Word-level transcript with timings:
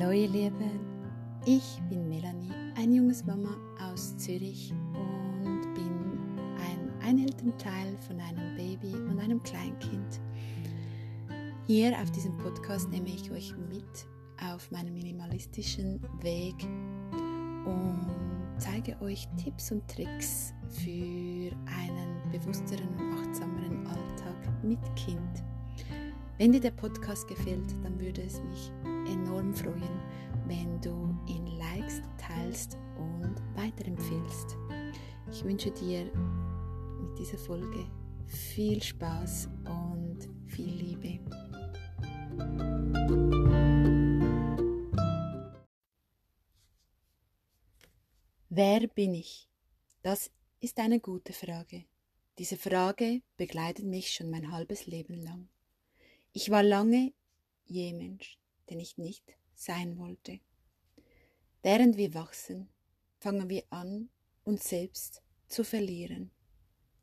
Hallo 0.00 0.12
ihr 0.12 0.28
Lieben, 0.28 0.80
ich 1.44 1.78
bin 1.90 2.08
Melanie, 2.08 2.54
eine 2.74 2.94
junge 2.94 3.14
Mama 3.26 3.54
aus 3.82 4.16
Zürich 4.16 4.72
und 4.94 5.74
bin 5.74 5.92
ein 6.56 6.90
Einelternteil 7.02 7.98
von 8.06 8.18
einem 8.18 8.56
Baby 8.56 8.94
und 8.94 9.18
einem 9.18 9.42
Kleinkind. 9.42 10.20
Hier 11.66 12.00
auf 12.00 12.10
diesem 12.12 12.34
Podcast 12.38 12.88
nehme 12.88 13.08
ich 13.08 13.30
euch 13.30 13.54
mit 13.68 14.06
auf 14.50 14.70
meinem 14.70 14.94
minimalistischen 14.94 16.00
Weg 16.22 16.54
und 17.66 18.06
zeige 18.56 18.98
euch 19.02 19.28
Tipps 19.36 19.70
und 19.70 19.86
Tricks 19.86 20.54
für 20.70 21.52
einen 21.76 22.22
bewussteren 22.32 22.88
und 22.88 23.18
achtsameren 23.18 23.86
Alltag 23.86 24.64
mit 24.64 24.80
Kind. 24.96 25.44
Wenn 26.38 26.52
dir 26.52 26.60
der 26.60 26.70
Podcast 26.70 27.28
gefällt, 27.28 27.70
dann 27.82 28.00
würde 28.00 28.22
es 28.22 28.40
mich 28.42 28.72
enorm 29.10 29.52
freuen, 29.54 30.00
wenn 30.46 30.80
du 30.80 31.18
ihn 31.26 31.46
likest, 31.46 32.02
teilst 32.18 32.78
und 32.96 33.36
weiterempfehlst. 33.54 34.56
Ich 35.30 35.44
wünsche 35.44 35.70
dir 35.70 36.04
mit 36.04 37.18
dieser 37.18 37.38
Folge 37.38 37.86
viel 38.26 38.82
Spaß 38.82 39.48
und 39.64 40.28
viel 40.46 40.72
Liebe. 40.72 41.20
Wer 48.48 48.86
bin 48.88 49.14
ich? 49.14 49.48
Das 50.02 50.30
ist 50.60 50.78
eine 50.78 51.00
gute 51.00 51.32
Frage. 51.32 51.84
Diese 52.38 52.56
Frage 52.56 53.22
begleitet 53.36 53.84
mich 53.84 54.12
schon 54.12 54.30
mein 54.30 54.50
halbes 54.50 54.86
Leben 54.86 55.14
lang. 55.14 55.48
Ich 56.32 56.50
war 56.50 56.62
lange 56.62 57.12
je 57.66 57.92
Mensch, 57.92 58.38
den 58.70 58.80
ich 58.80 58.96
nicht 58.96 59.36
sein 59.54 59.98
wollte. 59.98 60.40
Während 61.62 61.96
wir 61.96 62.14
wachsen, 62.14 62.68
fangen 63.18 63.50
wir 63.50 63.64
an, 63.70 64.08
uns 64.44 64.68
selbst 64.68 65.22
zu 65.48 65.64
verlieren. 65.64 66.30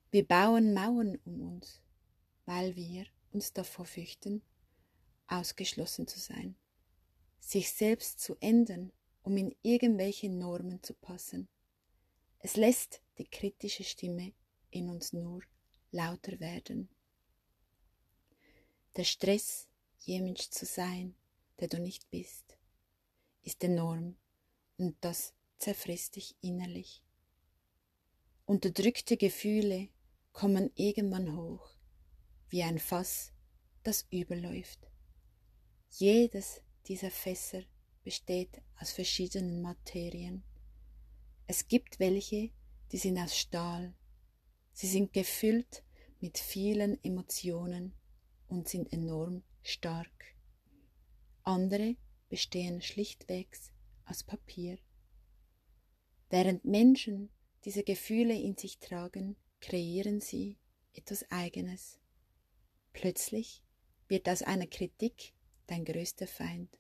Wir 0.10 0.26
bauen 0.26 0.74
Mauern 0.74 1.20
um 1.26 1.42
uns, 1.42 1.82
weil 2.46 2.76
wir 2.76 3.06
uns 3.32 3.54
davor 3.54 3.86
fürchten, 3.86 4.42
ausgeschlossen 5.28 6.08
zu 6.08 6.20
sein, 6.20 6.56
sich 7.40 7.72
selbst 7.72 8.20
zu 8.20 8.36
ändern, 8.40 8.92
um 9.22 9.38
in 9.38 9.54
irgendwelche 9.62 10.30
Normen 10.30 10.82
zu 10.82 10.94
passen. 10.94 11.48
Es 12.40 12.56
lässt 12.56 13.02
die 13.18 13.28
kritische 13.28 13.84
Stimme 13.84 14.34
in 14.72 14.90
uns 14.90 15.14
nur 15.14 15.42
lauter 15.92 16.40
werden. 16.40 16.90
Der 18.96 19.04
Stress, 19.04 19.68
je 20.00 20.22
Mensch 20.22 20.50
zu 20.50 20.66
sein, 20.66 21.16
der 21.60 21.68
du 21.68 21.80
nicht 21.80 22.10
bist, 22.10 22.58
ist 23.44 23.64
enorm 23.64 24.16
und 24.78 24.96
das 25.02 25.34
zerfrisst 25.58 26.16
dich 26.16 26.36
innerlich. 26.42 27.04
Unterdrückte 28.46 29.18
Gefühle 29.18 29.90
kommen 30.32 30.72
irgendwann 30.76 31.36
hoch, 31.36 31.68
wie 32.50 32.64
ein 32.64 32.80
Fass, 32.80 33.34
das 33.84 34.06
überläuft. 34.12 34.80
Jedes 35.90 36.62
dieser 36.86 37.12
Fässer 37.12 37.64
besteht 38.04 38.62
aus 38.80 38.92
verschiedenen 38.92 39.62
Materien. 39.62 40.44
Es 41.48 41.68
gibt 41.68 42.00
welche, 42.00 42.52
die 42.92 42.98
sind 42.98 43.18
aus 43.18 43.38
Stahl. 43.38 43.94
Sie 44.74 44.88
sind 44.88 45.12
gefüllt 45.12 45.84
mit 46.20 46.38
vielen 46.38 47.04
Emotionen 47.04 47.94
und 48.48 48.70
sind 48.70 48.94
enorm 48.94 49.44
stark. 49.64 50.37
Andere 51.48 51.96
bestehen 52.28 52.82
schlichtwegs 52.82 53.72
aus 54.04 54.22
Papier. 54.22 54.78
Während 56.30 56.66
Menschen 56.66 57.30
diese 57.64 57.84
Gefühle 57.84 58.38
in 58.38 58.58
sich 58.58 58.80
tragen, 58.80 59.38
kreieren 59.62 60.20
sie 60.20 60.58
etwas 60.94 61.32
Eigenes. 61.32 62.00
Plötzlich 62.92 63.64
wird 64.10 64.28
aus 64.28 64.42
einer 64.42 64.68
Kritik 64.68 65.34
dein 65.68 65.86
größter 65.86 66.28
Feind. 66.28 66.78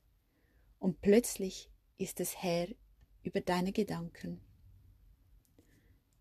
Und 0.79 0.99
plötzlich 0.99 1.69
ist 1.97 2.19
es 2.19 2.35
Herr 2.43 2.67
über 3.23 3.39
deine 3.39 3.71
Gedanken. 3.71 4.41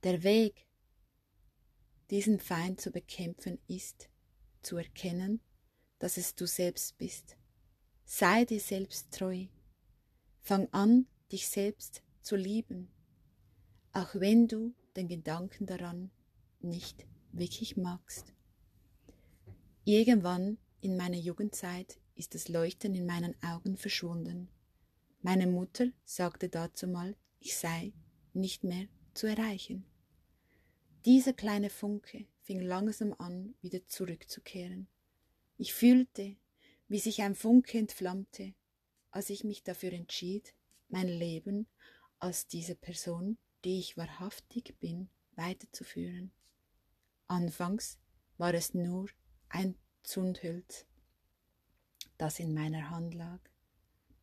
Der 0.05 0.23
Weg, 0.23 0.69
diesen 2.11 2.39
Feind 2.39 2.81
zu 2.81 2.93
bekämpfen, 2.93 3.59
ist, 3.67 4.09
zu 4.63 4.77
erkennen, 4.77 5.41
dass 5.99 6.17
es 6.17 6.37
du 6.37 6.47
selbst 6.47 6.97
bist. 6.97 7.37
Sei 8.09 8.45
dir 8.45 8.61
selbst 8.61 9.11
treu. 9.11 9.47
Fang 10.41 10.69
an, 10.73 11.07
dich 11.33 11.49
selbst 11.49 12.05
zu 12.23 12.37
lieben, 12.37 12.89
auch 13.93 14.15
wenn 14.15 14.47
du 14.47 14.75
den 14.95 15.09
Gedanken 15.09 15.67
daran 15.67 16.13
nicht 16.61 17.05
wirklich 17.33 17.77
magst. 17.77 18.33
Irgendwann 19.85 20.57
in 20.81 20.97
meiner 20.97 21.17
Jugendzeit 21.17 21.99
ist 22.15 22.37
das 22.37 22.49
Leuchten 22.49 22.95
in 22.95 23.07
meinen 23.07 23.35
Augen 23.43 23.77
verschwunden. 23.77 24.49
Meine 25.21 25.49
Mutter 25.49 25.89
sagte 26.05 26.49
dazu 26.49 26.87
mal, 26.87 27.17
ich 27.41 27.57
sei 27.57 27.93
nicht 28.33 28.63
mehr 28.63 28.87
zu 29.15 29.27
erreichen. 29.27 29.85
Dieser 31.05 31.33
kleine 31.33 31.71
Funke 31.71 32.27
fing 32.43 32.61
langsam 32.61 33.13
an, 33.19 33.57
wieder 33.63 33.85
zurückzukehren. 33.89 34.87
Ich 35.59 35.75
fühlte, 35.75 36.37
wie 36.89 36.99
sich 36.99 37.23
ein 37.23 37.35
Funke 37.35 37.79
entflammte, 37.79 38.55
als 39.11 39.31
ich 39.31 39.45
mich 39.45 39.63
dafür 39.63 39.93
entschied, 39.93 40.55
mein 40.89 41.09
Leben 41.09 41.67
als 42.19 42.47
diese 42.47 42.75
Person, 42.75 43.39
die 43.65 43.79
ich 43.79 43.97
wahrhaftig 43.97 44.77
bin, 44.79 45.09
weiterzuführen. 45.35 46.33
Anfangs 47.27 47.99
war 48.39 48.55
es 48.55 48.75
nur 48.75 49.09
ein 49.49 49.77
Zündhölz, 50.03 50.87
das 52.19 52.39
in 52.39 52.55
meiner 52.55 52.91
Hand 52.91 53.15
lag, 53.15 53.41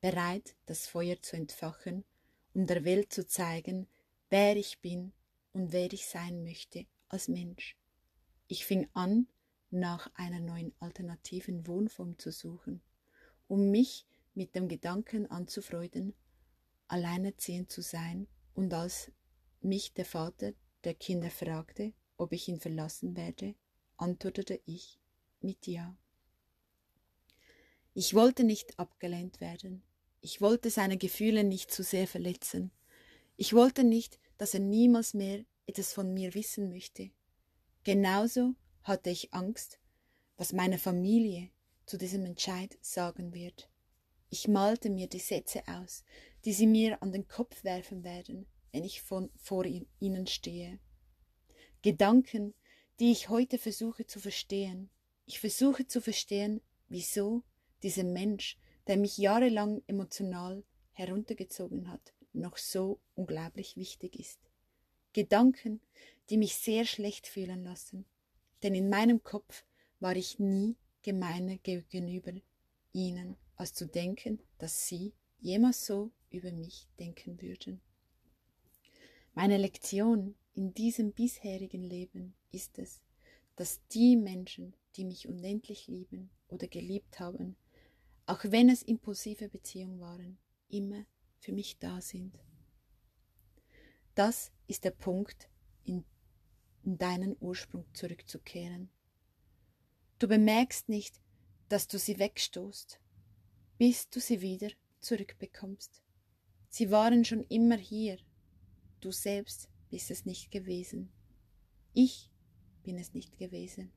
bereit, 0.01 0.55
das 0.65 0.87
Feuer 0.87 1.21
zu 1.21 1.35
entfachen, 1.35 2.05
um 2.53 2.65
der 2.67 2.85
Welt 2.85 3.13
zu 3.13 3.27
zeigen, 3.27 3.87
wer 4.29 4.55
ich 4.55 4.79
bin 4.79 5.11
und 5.51 5.71
wer 5.71 5.91
ich 5.91 6.07
sein 6.07 6.43
möchte 6.43 6.85
als 7.09 7.27
Mensch. 7.27 7.77
Ich 8.47 8.65
fing 8.65 8.87
an, 8.93 9.27
nach 9.73 10.09
einer 10.15 10.39
neuen 10.39 10.73
alternativen 10.79 11.67
Wohnform 11.67 12.17
zu 12.17 12.31
suchen, 12.31 12.81
um 13.47 13.71
mich 13.71 14.05
mit 14.33 14.55
dem 14.55 14.67
Gedanken 14.67 15.25
anzufreuden, 15.27 16.13
alleinerziehend 16.87 17.71
zu 17.71 17.81
sein, 17.81 18.27
und 18.53 18.71
als 18.73 19.11
mich 19.61 19.93
der 19.93 20.05
Vater 20.05 20.53
der 20.83 20.93
Kinder 20.93 21.31
fragte, 21.31 21.93
ob 22.17 22.33
ich 22.33 22.47
ihn 22.47 22.59
verlassen 22.59 23.17
werde, 23.17 23.55
antwortete 23.97 24.59
ich 24.65 24.99
mit 25.41 25.65
Ja. 25.65 25.97
Ich 27.95 28.13
wollte 28.13 28.43
nicht 28.43 28.77
abgelehnt 28.77 29.41
werden, 29.41 29.81
ich 30.21 30.39
wollte 30.39 30.69
seine 30.69 30.97
Gefühle 30.97 31.43
nicht 31.43 31.71
zu 31.71 31.83
sehr 31.83 32.07
verletzen, 32.07 32.71
ich 33.37 33.53
wollte 33.53 33.83
nicht, 33.83 34.19
dass 34.37 34.53
er 34.53 34.59
niemals 34.59 35.13
mehr 35.13 35.45
etwas 35.65 35.93
von 35.93 36.13
mir 36.13 36.33
wissen 36.33 36.69
möchte. 36.69 37.09
Genauso 37.83 38.55
hatte 38.83 39.09
ich 39.09 39.33
Angst, 39.33 39.79
was 40.37 40.53
meine 40.53 40.77
Familie 40.77 41.49
zu 41.85 41.97
diesem 41.97 42.25
Entscheid 42.25 42.77
sagen 42.81 43.33
wird. 43.33 43.69
Ich 44.29 44.47
malte 44.47 44.89
mir 44.89 45.07
die 45.07 45.19
Sätze 45.19 45.63
aus, 45.67 46.03
die 46.45 46.53
sie 46.53 46.67
mir 46.67 47.01
an 47.01 47.11
den 47.11 47.27
Kopf 47.27 47.63
werfen 47.63 48.03
werden, 48.03 48.47
wenn 48.71 48.83
ich 48.83 49.01
von, 49.01 49.29
vor 49.37 49.65
ihnen 49.65 50.27
stehe. 50.27 50.79
Gedanken, 51.81 52.53
die 52.99 53.11
ich 53.11 53.29
heute 53.29 53.57
versuche 53.57 54.05
zu 54.05 54.19
verstehen. 54.19 54.89
Ich 55.25 55.39
versuche 55.39 55.87
zu 55.87 56.01
verstehen, 56.01 56.61
wieso 56.89 57.43
dieser 57.83 58.03
Mensch, 58.03 58.57
der 58.87 58.97
mich 58.97 59.17
jahrelang 59.17 59.81
emotional 59.87 60.63
heruntergezogen 60.91 61.89
hat, 61.91 62.13
noch 62.33 62.57
so 62.57 62.99
unglaublich 63.15 63.77
wichtig 63.77 64.19
ist. 64.19 64.39
Gedanken, 65.13 65.81
die 66.29 66.37
mich 66.37 66.55
sehr 66.55 66.85
schlecht 66.85 67.27
fühlen 67.27 67.63
lassen, 67.63 68.05
denn 68.63 68.75
in 68.75 68.89
meinem 68.89 69.23
Kopf 69.23 69.65
war 69.99 70.15
ich 70.15 70.39
nie 70.39 70.75
gemeiner 71.01 71.57
gegenüber 71.57 72.31
ihnen, 72.93 73.35
als 73.55 73.73
zu 73.73 73.85
denken, 73.85 74.39
dass 74.57 74.87
sie 74.87 75.13
jemals 75.39 75.85
so 75.85 76.11
über 76.29 76.51
mich 76.51 76.87
denken 76.99 77.41
würden. 77.41 77.81
Meine 79.33 79.57
Lektion 79.57 80.35
in 80.53 80.73
diesem 80.73 81.11
bisherigen 81.11 81.83
Leben 81.83 82.35
ist 82.51 82.79
es, 82.79 83.01
dass 83.55 83.85
die 83.87 84.15
Menschen, 84.15 84.75
die 84.95 85.05
mich 85.05 85.27
unendlich 85.27 85.87
lieben 85.87 86.29
oder 86.47 86.67
geliebt 86.67 87.19
haben, 87.19 87.55
auch 88.25 88.43
wenn 88.43 88.69
es 88.69 88.83
impulsive 88.83 89.49
Beziehungen 89.49 89.99
waren, 89.99 90.37
immer 90.69 91.05
für 91.39 91.51
mich 91.51 91.77
da 91.79 91.99
sind. 91.99 92.39
Das 94.15 94.51
ist 94.67 94.85
der 94.85 94.91
Punkt, 94.91 95.49
in, 95.83 96.05
in 96.83 96.97
deinen 96.97 97.35
Ursprung 97.39 97.85
zurückzukehren. 97.93 98.89
Du 100.19 100.27
bemerkst 100.27 100.89
nicht, 100.89 101.19
dass 101.69 101.87
du 101.87 101.97
sie 101.97 102.19
wegstoßt, 102.19 102.99
bis 103.77 104.09
du 104.09 104.19
sie 104.19 104.41
wieder 104.41 104.69
zurückbekommst. 104.99 106.01
Sie 106.69 106.91
waren 106.91 107.25
schon 107.25 107.43
immer 107.43 107.77
hier. 107.77 108.17
Du 108.99 109.11
selbst 109.11 109.69
bist 109.89 110.11
es 110.11 110.25
nicht 110.25 110.51
gewesen. 110.51 111.11
Ich 111.93 112.31
bin 112.83 112.97
es 112.97 113.13
nicht 113.13 113.37
gewesen. 113.37 113.91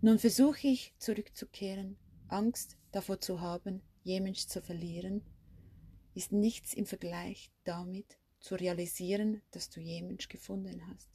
Nun 0.00 0.18
versuche 0.18 0.68
ich 0.68 0.94
zurückzukehren. 0.98 1.96
Angst 2.28 2.76
davor 2.92 3.20
zu 3.20 3.40
haben, 3.40 3.82
jemals 4.02 4.48
zu 4.48 4.60
verlieren, 4.60 5.22
ist 6.14 6.32
nichts 6.32 6.74
im 6.74 6.86
Vergleich 6.86 7.50
damit 7.64 8.18
zu 8.40 8.54
realisieren, 8.54 9.42
dass 9.50 9.70
du 9.70 9.80
jemals 9.80 10.28
gefunden 10.28 10.86
hast. 10.88 11.08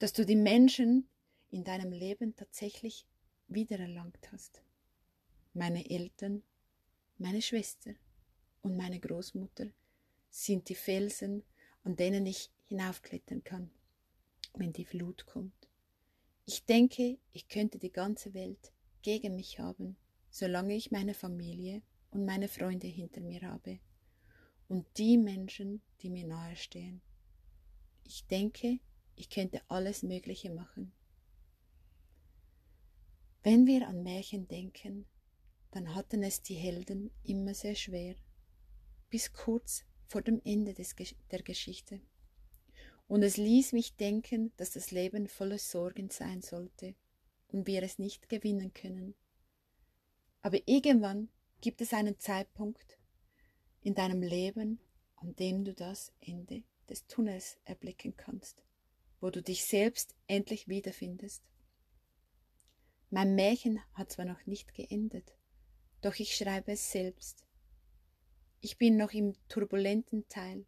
Dass 0.00 0.14
du 0.14 0.24
die 0.24 0.34
Menschen 0.34 1.06
in 1.50 1.62
deinem 1.62 1.92
Leben 1.92 2.34
tatsächlich 2.34 3.06
wiedererlangt 3.48 4.32
hast. 4.32 4.62
Meine 5.52 5.90
Eltern, 5.90 6.42
meine 7.18 7.42
Schwester 7.42 7.92
und 8.62 8.78
meine 8.78 8.98
Großmutter 8.98 9.66
sind 10.30 10.70
die 10.70 10.74
Felsen, 10.74 11.42
an 11.84 11.96
denen 11.96 12.24
ich 12.24 12.50
hinaufklettern 12.64 13.44
kann, 13.44 13.70
wenn 14.54 14.72
die 14.72 14.86
Flut 14.86 15.26
kommt. 15.26 15.68
Ich 16.46 16.64
denke, 16.64 17.18
ich 17.32 17.48
könnte 17.48 17.78
die 17.78 17.92
ganze 17.92 18.32
Welt 18.32 18.72
gegen 19.02 19.36
mich 19.36 19.58
haben, 19.58 19.98
solange 20.30 20.76
ich 20.76 20.90
meine 20.90 21.12
Familie 21.12 21.82
und 22.10 22.24
meine 22.24 22.48
Freunde 22.48 22.86
hinter 22.86 23.20
mir 23.20 23.42
habe 23.42 23.80
und 24.66 24.86
die 24.96 25.18
Menschen, 25.18 25.82
die 26.00 26.08
mir 26.08 26.26
nahestehen. 26.26 27.02
Ich 28.04 28.26
denke, 28.28 28.80
ich 29.20 29.28
könnte 29.28 29.60
alles 29.68 30.02
Mögliche 30.02 30.50
machen. 30.50 30.92
Wenn 33.42 33.66
wir 33.66 33.86
an 33.86 34.02
Märchen 34.02 34.48
denken, 34.48 35.06
dann 35.72 35.94
hatten 35.94 36.22
es 36.22 36.40
die 36.40 36.54
Helden 36.54 37.10
immer 37.22 37.52
sehr 37.52 37.74
schwer, 37.74 38.16
bis 39.10 39.32
kurz 39.32 39.84
vor 40.06 40.22
dem 40.22 40.40
Ende 40.44 40.72
des, 40.72 40.94
der 41.30 41.42
Geschichte. 41.42 42.00
Und 43.08 43.22
es 43.22 43.36
ließ 43.36 43.72
mich 43.72 43.96
denken, 43.96 44.52
dass 44.56 44.72
das 44.72 44.90
Leben 44.90 45.28
voller 45.28 45.58
Sorgen 45.58 46.08
sein 46.08 46.40
sollte 46.40 46.94
und 47.48 47.66
wir 47.66 47.82
es 47.82 47.98
nicht 47.98 48.30
gewinnen 48.30 48.72
können. 48.72 49.14
Aber 50.40 50.58
irgendwann 50.66 51.28
gibt 51.60 51.82
es 51.82 51.92
einen 51.92 52.18
Zeitpunkt 52.18 52.98
in 53.82 53.94
deinem 53.94 54.22
Leben, 54.22 54.80
an 55.16 55.36
dem 55.36 55.64
du 55.64 55.74
das 55.74 56.10
Ende 56.20 56.62
des 56.88 57.06
Tunnels 57.06 57.58
erblicken 57.64 58.16
kannst, 58.16 58.62
wo 59.20 59.30
du 59.30 59.42
dich 59.42 59.64
selbst 59.64 60.14
endlich 60.26 60.68
wiederfindest. 60.68 61.42
Mein 63.10 63.34
Märchen 63.34 63.80
hat 63.94 64.12
zwar 64.12 64.24
noch 64.24 64.46
nicht 64.46 64.74
geendet, 64.74 65.36
doch 66.00 66.14
ich 66.18 66.36
schreibe 66.36 66.72
es 66.72 66.90
selbst. 66.90 67.44
Ich 68.60 68.78
bin 68.78 68.96
noch 68.96 69.12
im 69.12 69.34
turbulenten 69.48 70.28
Teil, 70.28 70.66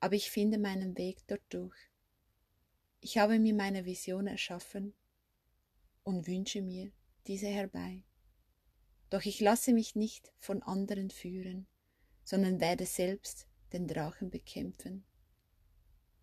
aber 0.00 0.14
ich 0.14 0.30
finde 0.30 0.58
meinen 0.58 0.96
Weg 0.98 1.26
dort 1.26 1.42
durch. 1.48 1.76
Ich 3.00 3.18
habe 3.18 3.38
mir 3.38 3.54
meine 3.54 3.84
Vision 3.84 4.26
erschaffen 4.26 4.94
und 6.02 6.26
wünsche 6.26 6.60
mir 6.60 6.92
diese 7.26 7.46
herbei. 7.46 8.02
Doch 9.10 9.24
ich 9.24 9.40
lasse 9.40 9.72
mich 9.72 9.94
nicht 9.94 10.32
von 10.38 10.62
anderen 10.62 11.10
führen, 11.10 11.66
sondern 12.24 12.60
werde 12.60 12.86
selbst 12.86 13.46
den 13.72 13.86
Drachen 13.86 14.30
bekämpfen. 14.30 15.04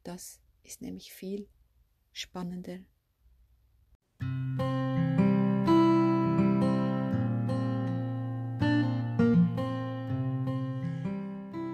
Das 0.04 0.40
ist 0.68 0.82
nämlich 0.82 1.14
viel 1.14 1.48
spannender. 2.12 2.80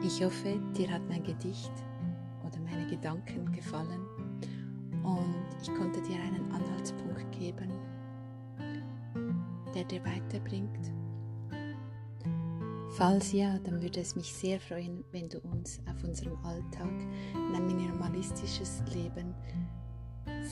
Ich 0.06 0.24
hoffe, 0.24 0.62
dir 0.78 0.92
hat 0.92 1.02
mein 1.10 1.24
Gedicht 1.24 1.72
oder 2.46 2.60
meine 2.60 2.86
Gedanken 2.88 3.52
gefallen 3.52 4.06
und 5.04 5.46
ich 5.60 5.74
konnte 5.74 6.02
dir 6.04 6.22
einen 6.22 6.52
Anhaltspunkt 6.52 7.32
geben, 7.32 7.72
der 9.74 9.86
dir 9.86 10.06
weiterbringt. 10.06 11.03
Falls 12.96 13.32
ja, 13.32 13.58
dann 13.64 13.82
würde 13.82 14.02
es 14.02 14.16
mich 14.16 14.32
sehr 14.32 14.60
freuen, 14.60 15.04
wenn 15.12 15.28
du 15.28 15.40
uns 15.40 15.80
auf 15.90 16.04
unserem 16.04 16.38
Alltag 16.46 16.92
in 17.34 17.56
ein 17.56 17.66
minimalistisches 17.66 18.84
Leben 18.94 19.34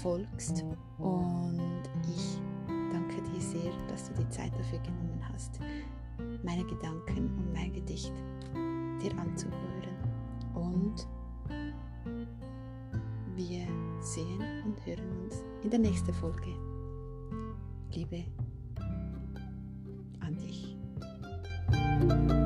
folgst. 0.02 0.64
Und 0.98 1.84
ich 2.10 2.40
danke 2.92 3.22
dir 3.22 3.42
sehr, 3.42 3.72
dass 3.88 4.06
du 4.06 4.24
die 4.24 4.30
Zeit 4.30 4.52
dafür 4.58 4.80
genommen 4.80 5.22
hast, 5.32 5.60
meine 6.42 6.66
Gedanken 6.66 7.28
und 7.38 7.54
mein 7.54 7.74
Gedicht 7.74 8.12
dir 9.04 9.16
anzuhören. 9.20 9.96
Und 10.56 11.08
wir 13.36 13.68
sehen 14.02 14.42
und 14.66 14.84
hören 14.84 15.24
uns 15.24 15.44
in 15.64 15.70
der 15.70 15.80
nächsten 15.80 16.14
Folge. 16.14 16.56
Liebe 17.92 18.26
an 22.12 22.28
dich. 22.28 22.41